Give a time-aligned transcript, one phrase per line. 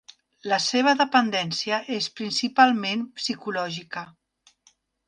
[0.51, 4.07] La seva dependència és principalment psicològica.